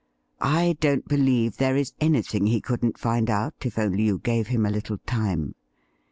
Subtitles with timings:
[0.41, 4.65] I don't believe there is anything he couldn't find out if only you gave him
[4.65, 5.53] a little time.